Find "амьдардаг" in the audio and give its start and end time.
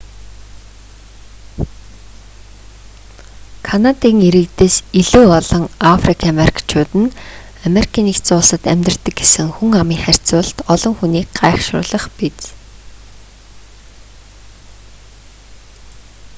8.73-9.15